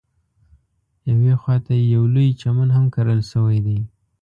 [1.09, 3.79] یوې خواته یې یو لوی چمن هم کرل شوی دی.